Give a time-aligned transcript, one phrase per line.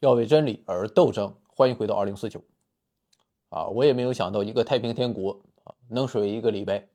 [0.00, 1.34] 要为真理而斗争。
[1.48, 2.42] 欢迎回到二零四九。
[3.48, 6.86] 啊，我也没有想到一个太平天国啊能水一个礼拜。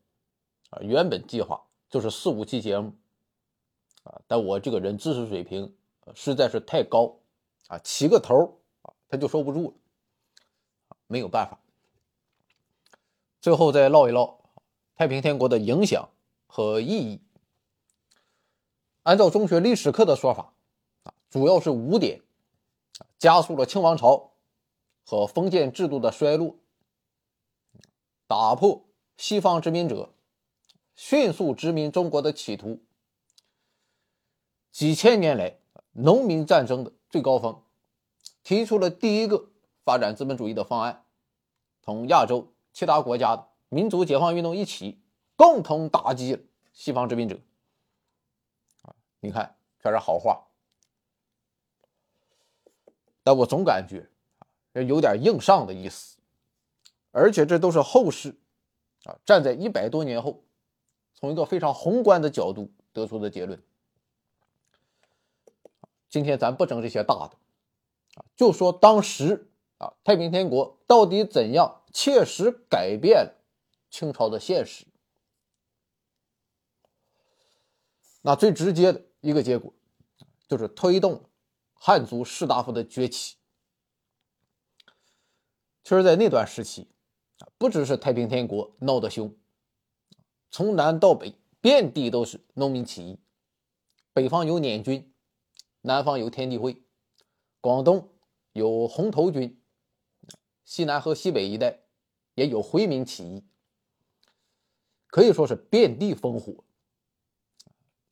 [0.70, 2.94] 啊，原本计划就是四五期节目。
[4.04, 5.76] 啊，但我这个人知识水平
[6.16, 7.18] 实在是太高，
[7.68, 9.74] 啊，起个头啊他就收不住了。
[11.08, 11.60] 没有办法。
[13.42, 14.40] 最后再唠一唠
[14.96, 16.10] 太平天国的影响
[16.48, 17.22] 和意义。
[19.04, 20.54] 按照中学历史课的说法，
[21.04, 22.22] 啊，主要是五点。
[23.18, 24.32] 加速了清王朝
[25.06, 26.56] 和封建制度的衰落，
[28.28, 28.86] 打破
[29.18, 30.14] 西方殖民者
[30.96, 32.82] 迅速殖民中国的企图。
[34.72, 35.60] 几千年来
[35.92, 37.64] 农民战争的最高峰，
[38.44, 39.52] 提出了第一个
[39.84, 41.06] 发展资本主义的方案，
[41.82, 45.00] 同亚洲其他国家的民族解放运动一起，
[45.36, 47.40] 共同打击西方殖民者。
[49.20, 50.48] 你看，全是好话。
[53.24, 54.10] 但我总感觉
[54.74, 56.18] 啊，有点硬上的意思，
[57.12, 58.36] 而且这都是后世
[59.06, 60.44] 啊站在一百多年后，
[61.14, 63.62] 从一个非常宏观的角度得出的结论。
[66.10, 67.38] 今天咱不争这些大的
[68.16, 73.34] 啊，就说当时啊太平天国到底怎样切实改变
[73.90, 74.86] 清朝的现实。
[78.22, 79.74] 那最直接的一个结果，
[80.48, 81.24] 就是推动。
[81.86, 83.36] 汉族士大夫的崛起，
[85.84, 86.88] 其实，在那段时期，
[87.58, 89.36] 不只是太平天国闹得凶，
[90.50, 93.20] 从南到北，遍地都是农民起义。
[94.14, 95.14] 北方有捻军，
[95.82, 96.82] 南方有天地会，
[97.60, 98.14] 广东
[98.54, 99.62] 有红头军，
[100.64, 101.82] 西南和西北一带
[102.36, 103.44] 也有回民起义，
[105.08, 106.64] 可以说是遍地烽火。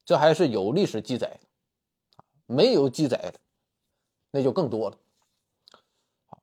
[0.04, 1.48] 这还是有历史记载的，
[2.48, 3.40] 没有记载的。
[4.32, 4.98] 那就更多了，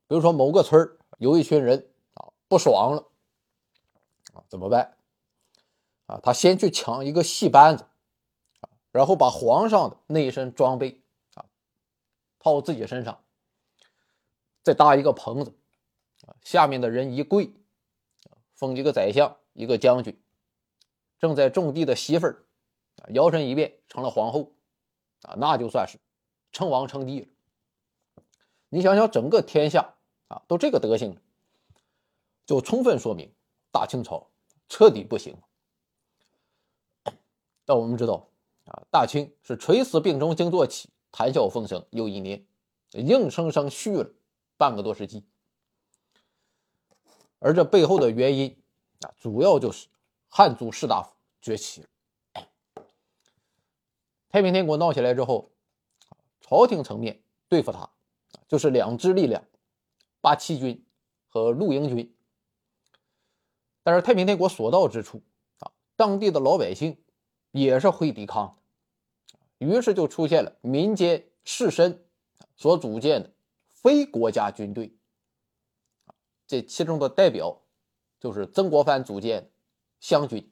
[0.06, 3.08] 比如说某个村有一群人啊不爽了，
[4.48, 4.96] 怎么办？
[6.06, 7.86] 啊，他先去抢一个戏班子，
[8.92, 11.02] 然后把皇上的那一身装备
[11.34, 11.44] 啊
[12.38, 13.24] 套自己身上，
[14.62, 15.54] 再搭一个棚子，
[16.42, 17.52] 下面的人一跪，
[18.54, 20.18] 封一个宰相，一个将军，
[21.18, 22.44] 正在种地的媳妇儿，
[23.08, 24.52] 摇身一变成了皇后，
[25.22, 25.98] 啊，那就算是
[26.52, 27.28] 称王称帝了。
[28.70, 29.94] 你想想，整个天下
[30.28, 31.16] 啊，都这个德行，
[32.44, 33.32] 就充分说明
[33.72, 34.28] 大清朝
[34.68, 35.36] 彻底不行。
[37.64, 38.28] 但我们知道
[38.66, 42.44] 啊，大清是垂死病中惊坐起，谈笑风生又一年，
[42.92, 44.10] 硬生生续了
[44.56, 45.24] 半个多世纪。
[47.38, 48.54] 而这背后的原因
[49.00, 49.88] 啊，主要就是
[50.28, 51.88] 汉族士大夫崛起了。
[54.28, 55.50] 太平天国闹起来之后，
[56.42, 57.88] 朝廷层面对付他。
[58.46, 59.44] 就是两支力量，
[60.20, 60.84] 八旗军
[61.28, 62.14] 和陆营军。
[63.82, 65.22] 但是太平天国所到之处
[65.60, 66.98] 啊，当地的老百姓
[67.50, 68.58] 也是会抵抗
[69.58, 71.98] 的，于是就出现了民间士绅
[72.56, 73.32] 所组建的
[73.72, 74.94] 非国家军队。
[76.46, 77.62] 这其中的代表
[78.18, 79.50] 就是曾国藩组建的
[80.00, 80.50] 湘军。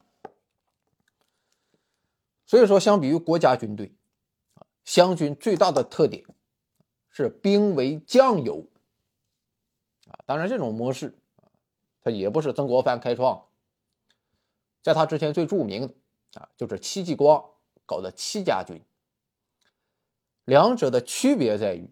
[2.47, 3.93] 所以说，相比于国家军队，
[4.85, 6.25] 湘军最大的特点。
[7.17, 8.67] 是兵为将有
[10.11, 11.49] 啊，当然这种模式啊，
[12.03, 13.47] 它也不是曾国藩开创，
[14.83, 15.95] 在他之前最著名的
[16.39, 17.43] 啊，就是戚继光
[17.87, 18.83] 搞的戚家军。
[20.45, 21.89] 两者的区别在于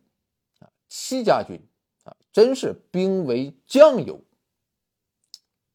[0.58, 1.58] 啊，戚家军
[2.02, 4.20] 啊，真是兵为将有，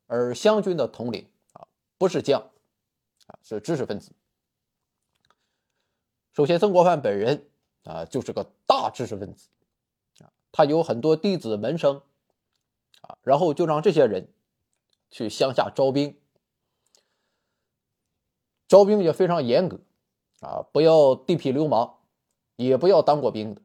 [0.06, 1.68] 而湘军的统领啊，
[1.98, 2.40] 不是将
[3.26, 4.12] 啊，是知识分子。
[6.34, 7.49] 首先，曾国藩本人。
[7.84, 9.50] 啊，就是个大知识分子，
[10.20, 12.02] 啊，他有很多弟子门生，
[13.02, 14.28] 啊，然后就让这些人
[15.10, 16.20] 去乡下招兵，
[18.68, 19.80] 招兵也非常严格，
[20.42, 21.96] 啊，不要地痞流氓，
[22.58, 23.62] 也不要当过兵的，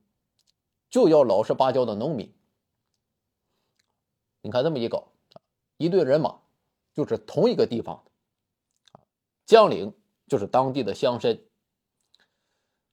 [0.89, 2.33] 就要老实巴交的农民。
[4.41, 5.09] 你看这么一搞，
[5.77, 6.41] 一队人马
[6.95, 9.01] 就是同一个地方的，
[9.45, 9.93] 将领
[10.29, 11.41] 就是当地的乡绅。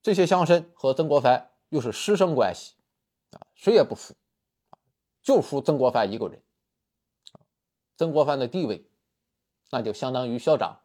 [0.02, 2.74] 这些乡绅和曾国藩又是师生关系，
[3.32, 4.16] 啊，谁也不服，
[5.22, 6.42] 就服曾国藩一个人。
[7.98, 8.90] 曾国藩的地位，
[9.70, 10.80] 那就相当于校长。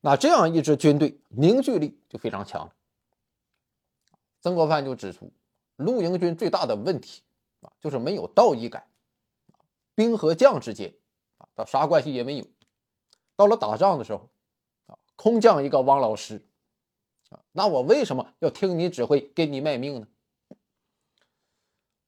[0.00, 2.72] 那这样一支军队凝聚力就非常强。
[4.40, 5.30] 曾国藩就指出，
[5.76, 7.22] 陆营军最大的问题
[7.60, 8.88] 啊，就是没有道义感，
[9.94, 10.94] 兵和将之间
[11.36, 12.46] 啊，他啥关系也没有。
[13.36, 14.30] 到了打仗的时候，
[14.86, 16.46] 啊，空降一个汪老师。
[17.30, 20.06] 啊那我为什么要听你指挥，给你卖命呢？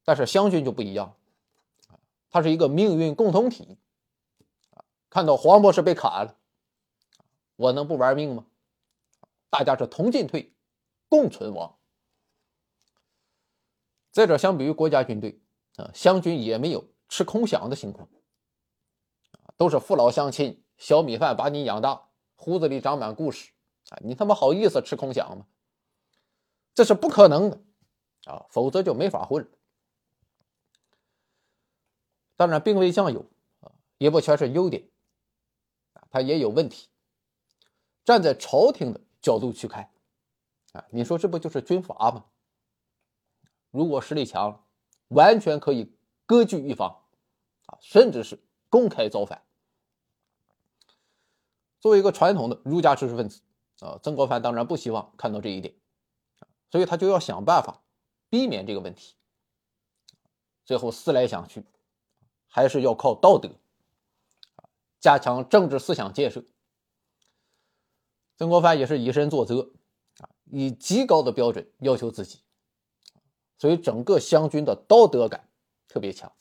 [0.05, 1.17] 但是湘军就不一样，
[2.29, 3.79] 他是一个命运共同体。
[5.09, 6.37] 看到黄博士被砍了，
[7.57, 8.47] 我能不玩命吗？
[9.51, 10.55] 大家是同进退，
[11.09, 11.79] 共存亡。
[14.11, 15.41] 再者，相比于国家军队，
[15.77, 18.09] 啊，湘军也没有吃空饷的情况，
[19.57, 23.53] 都是父老乡亲，小米饭把你养大，胡子里长满故事，
[23.91, 25.47] 啊，你他妈好意思吃空饷吗？
[26.75, 27.61] 这是不可能的，
[28.25, 29.51] 啊，否则就没法混了。
[32.37, 33.21] 当然，兵为将有，
[33.61, 34.89] 啊，也不全是优点。
[36.11, 36.89] 他也有问题。
[38.05, 39.91] 站在朝廷的角度去看，
[40.73, 42.25] 啊，你说这不就是军阀吗？
[43.71, 44.65] 如果实力强，
[45.09, 45.95] 完全可以
[46.27, 47.03] 割据一方，
[47.67, 49.43] 啊，甚至是公开造反。
[51.81, 53.41] 作为一个传统的儒家知识分子，
[53.83, 55.75] 啊，曾国藩当然不希望看到这一点，
[56.71, 57.83] 所以他就要想办法
[58.31, 59.17] 避免这个问题。
[60.65, 61.65] 最后思来想去，
[62.47, 63.51] 还是要靠道德。
[65.01, 66.45] 加强政治思想建设，
[68.37, 69.73] 曾国藩也是以身作则，
[70.21, 72.39] 啊，以极高的标准要求自己，
[73.59, 75.49] 所以整个湘军的道德感
[75.89, 76.33] 特别强。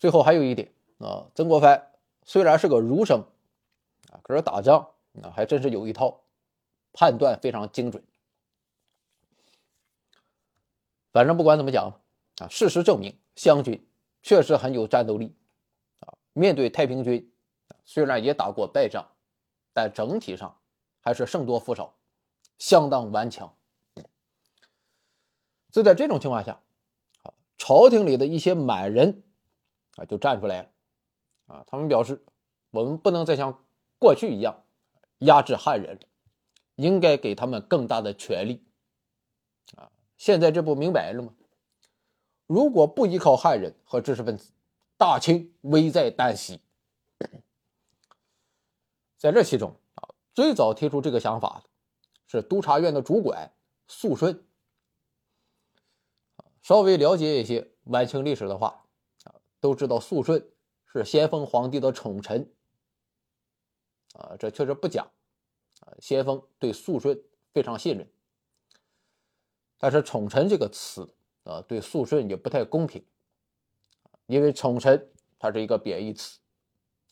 [0.00, 1.92] 最后还有一点啊，曾国藩
[2.24, 3.24] 虽然是个儒生，
[4.28, 4.90] 可是打仗
[5.22, 6.20] 啊还真是有一套，
[6.92, 8.04] 判断非常精准。
[11.12, 11.98] 反正不管怎么讲，
[12.36, 13.88] 啊，事实证明湘军
[14.22, 15.34] 确实很有战斗力
[16.00, 16.12] 啊。
[16.34, 17.32] 面对太平军，
[17.84, 19.10] 虽然也打过败仗，
[19.72, 20.60] 但整体上
[21.00, 21.96] 还是胜多负少，
[22.58, 23.56] 相当顽强。
[25.72, 26.60] 就在这种情况下，
[27.22, 29.22] 啊，朝廷里的一些满人
[29.96, 30.70] 啊就站出来了，
[31.46, 32.22] 啊，他们表示
[32.70, 33.64] 我们不能再像
[33.98, 34.64] 过去一样
[35.18, 35.98] 压制汉人，
[36.76, 38.64] 应该给他们更大的权利。
[39.76, 41.34] 啊，现在这不明摆了吗？
[42.46, 44.52] 如果不依靠汉人和知识分子，
[44.96, 46.60] 大清危在旦夕，
[49.18, 51.68] 在这其中啊，最早提出这个想法的
[52.26, 53.52] 是督察院的主管
[53.86, 54.42] 肃顺。
[56.62, 58.84] 稍微了解一些晚清历史的话
[59.24, 60.50] 啊，都知道肃顺
[60.86, 62.50] 是咸丰皇帝的宠臣
[64.18, 65.02] 啊，这确实不假
[65.80, 67.20] 啊，先锋对肃顺
[67.52, 68.06] 非常信任。
[69.78, 71.08] 但是“宠臣”这个词
[71.44, 73.04] 啊，对肃顺也不太公平。
[74.26, 76.40] 因为宠臣它是一个贬义词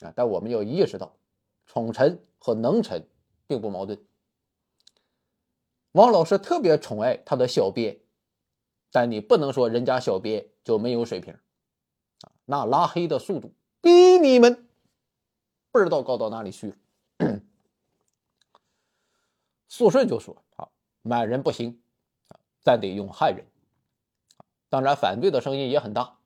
[0.01, 1.17] 啊，但我们要意识到，
[1.65, 3.09] 宠臣和能臣
[3.47, 4.05] 并不矛盾。
[5.93, 7.99] 王老师特别宠爱他的小编，
[8.91, 11.33] 但你不能说人家小编就没有水平
[12.23, 14.69] 啊，那拉黑的速度比你们
[15.71, 16.77] 不知道高到哪里去了。
[19.69, 20.69] 肃顺就说啊，
[21.03, 21.81] 满人不行
[22.29, 23.45] 啊，咱得用汉人。
[24.69, 26.19] 当然，反对的声音也很大。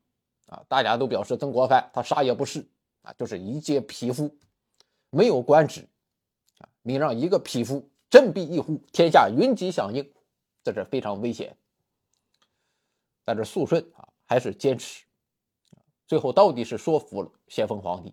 [0.46, 2.66] 啊，大家都表示曾国藩他啥也不是
[3.02, 4.36] 啊，就是一介匹夫，
[5.10, 5.88] 没有官职
[6.58, 6.68] 啊。
[6.82, 10.12] 你让一个匹夫振臂一呼，天下云集响应，
[10.64, 11.56] 这是非常危险。
[13.24, 15.04] 但是肃顺啊，还是坚持，
[16.08, 18.12] 最后到底是说服了咸丰皇帝，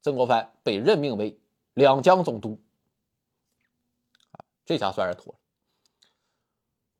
[0.00, 1.38] 曾国藩被任命为
[1.74, 2.60] 两江总督，
[4.64, 5.38] 这下算是妥了。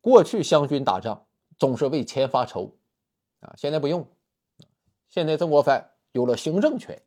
[0.00, 1.26] 过去湘军打仗
[1.59, 2.76] 总是为钱发愁。
[3.41, 4.09] 啊，现在不用，
[5.09, 7.02] 现在曾国藩有了行政权，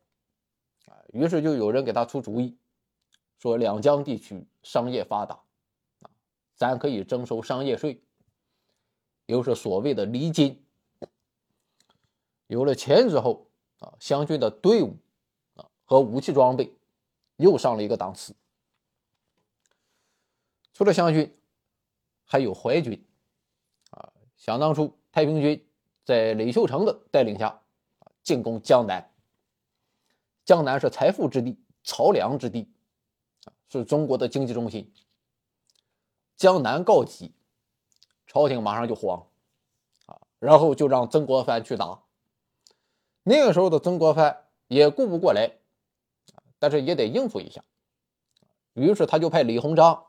[0.84, 2.58] 啊，于是就有人给他出主意，
[3.38, 5.34] 说两江地区商业发达，
[6.00, 6.10] 啊，
[6.54, 8.02] 咱可以征收商业税，
[9.24, 10.62] 又是所谓的厘金。
[12.48, 13.46] 有了钱之后，
[13.78, 14.94] 啊，湘军的队伍，
[15.54, 16.75] 啊和武器装备
[17.36, 18.34] 又上了一个档次。
[20.72, 21.34] 除了湘军，
[22.24, 23.02] 还有淮军，
[23.90, 25.62] 啊，想当初太平军。
[26.04, 27.62] 在李秀成的带领下，
[28.22, 29.12] 进攻江南。
[30.44, 32.70] 江南是财富之地、漕粮之地，
[33.68, 34.94] 是中国的经济中心。
[36.36, 37.34] 江南告急，
[38.28, 39.26] 朝廷马上就慌，
[40.06, 42.00] 啊，然后就让曾国藩去打。
[43.24, 45.58] 那个时候的曾国藩也顾不过来，
[46.66, 47.62] 但是也得应付一下，
[48.72, 50.06] 于是他就派李鸿章，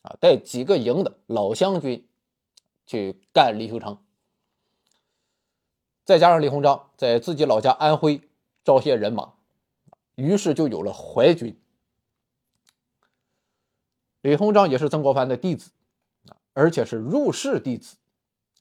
[0.00, 2.08] 啊，带几个营的老湘军
[2.86, 4.02] 去干李秀成。
[6.06, 8.22] 再加上李鸿章在自己老家安徽
[8.64, 9.34] 招些人马，
[10.14, 11.60] 于是就有了淮军。
[14.22, 15.72] 李鸿章也是曾国藩的弟子
[16.28, 17.98] 啊，而且是入室弟子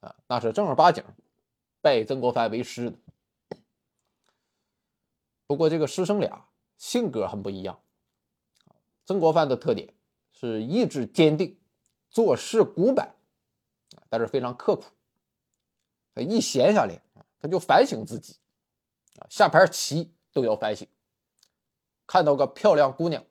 [0.01, 1.01] 啊，那是正儿八经
[1.80, 2.98] 拜曾国藩为师的。
[5.46, 6.44] 不过这个师生俩
[6.77, 7.79] 性格很不一样。
[9.05, 9.93] 曾国藩的特点
[10.31, 11.57] 是意志坚定，
[12.10, 13.15] 做事古板，
[14.10, 14.86] 但是非常刻苦
[16.15, 17.01] 一闲下来，
[17.39, 18.38] 他就反省自己，
[19.29, 20.88] 下盘棋都要反省，
[22.05, 23.24] 看到个漂亮姑娘，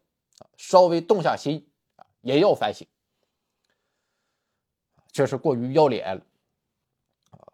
[0.57, 1.69] 稍微动下心，
[2.21, 2.87] 也要反省，
[5.13, 6.25] 确实过于要脸了，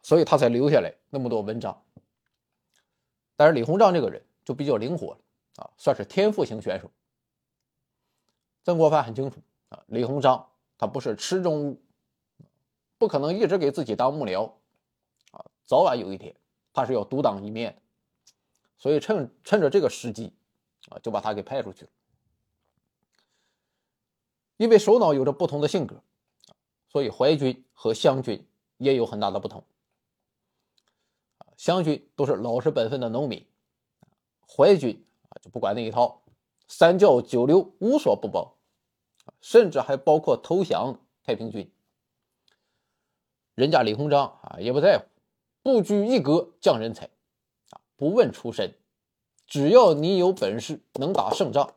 [0.02, 1.82] 所以他才留下来那么多文章。
[3.37, 5.20] 但是李鸿章这个人就比较灵活了，
[5.56, 6.90] 啊，算是天赋型选手。
[8.64, 11.82] 曾国藩很清楚，啊，李鸿章他不是池中物，
[12.99, 14.52] 不可能一直给自己当幕僚
[15.32, 15.44] 啊。
[15.66, 16.35] 早晚有一天，
[16.73, 17.82] 他是要独当一面的，
[18.78, 20.32] 所以趁趁着这个时机，
[20.88, 21.90] 啊，就把他给派出去了。
[24.59, 26.00] 因为首脑有着不同的性格，
[26.88, 28.47] 所以淮军和湘军
[28.78, 29.64] 也有很大的不同。
[31.56, 33.44] 湘军都是老实本分的农民，
[34.47, 35.04] 淮军
[35.40, 36.22] 就不管那一套，
[36.68, 38.56] 三教九流无所不包，
[39.40, 41.72] 甚至还包括投降太平军。
[43.54, 45.04] 人家李鸿章啊也不在乎。
[45.62, 47.06] 不拘一格降人才，
[47.70, 48.74] 啊，不问出身，
[49.46, 51.74] 只要你有本事能打胜仗，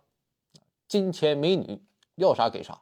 [0.88, 1.84] 金钱美女
[2.16, 2.80] 要啥给啥。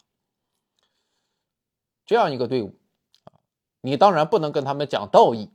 [2.05, 2.79] 这样一个队伍，
[3.25, 3.35] 啊，
[3.81, 5.49] 你当然不能跟他们讲道义，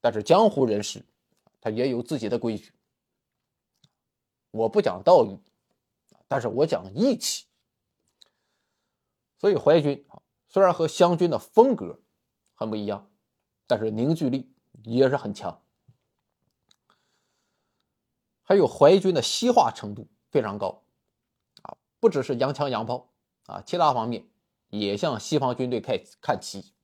[0.00, 1.04] 但是江湖人士
[1.60, 2.72] 他也有自己的规矩。
[4.54, 5.38] 我不讲道义，
[6.28, 7.46] 但是我讲义气。
[9.38, 12.00] 所以淮军啊，虽然和湘军的风格
[12.54, 13.10] 很不一样。
[13.66, 15.62] 但是凝聚力也是很强，
[18.42, 20.84] 还有淮军的西化程度非常高，
[21.62, 23.10] 啊，不只是洋枪洋炮
[23.46, 24.28] 啊，其他方面
[24.68, 26.74] 也向西方军队看看齐。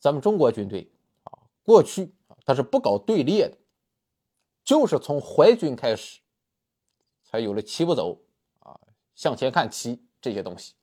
[0.00, 0.90] 咱们中国军队
[1.24, 3.58] 啊，过去啊，它是不搞队列的，
[4.64, 6.20] 就是从淮军开始，
[7.24, 8.20] 才有了齐步走
[8.60, 8.80] 啊，
[9.14, 10.74] 向前看齐这些东西，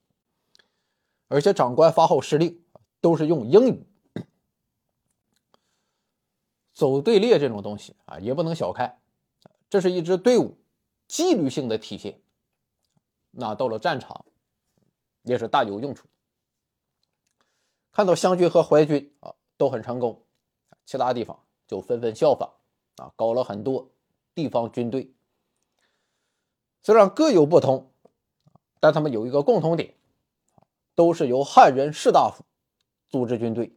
[1.28, 2.64] 而且长官发号施令。
[3.02, 3.88] 都是用英语
[6.74, 9.00] 走队列这种东西啊，也不能小看，
[9.70, 10.58] 这是一支队伍
[11.08, 12.22] 纪律性的体现。
[13.32, 14.26] 那到了战场
[15.22, 16.10] 也是大有用处。
[17.94, 20.26] 看到湘军和淮军啊都很成功，
[20.86, 22.54] 其他地方就纷纷效仿
[23.00, 23.90] 啊，搞了很多
[24.36, 25.12] 地方军队。
[26.82, 27.92] 虽然各有不同，
[28.80, 29.96] 但他们有一个共同点，
[30.96, 32.44] 都是由汉人士大夫。
[33.10, 33.76] 组织军队，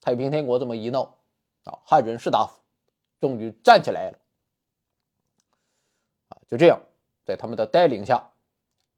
[0.00, 1.18] 太平天国这么一闹，
[1.64, 2.60] 啊，汉人士大夫
[3.20, 4.18] 终于站起来了，
[6.46, 6.80] 就这样，
[7.24, 8.30] 在他们的带领下，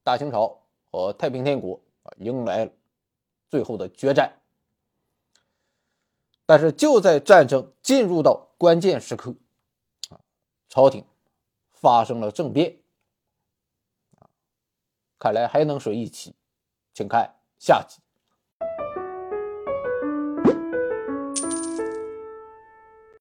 [0.03, 0.61] 大清朝
[0.91, 2.73] 和太平天国啊迎来了
[3.49, 4.31] 最后的决战。
[6.47, 9.35] 但是就在战争进入到关键时刻，
[10.11, 10.21] 啊，
[10.69, 11.05] 朝廷
[11.73, 12.79] 发生了政变，
[15.19, 16.35] 看来还能说一期，
[16.93, 18.04] 请看下集。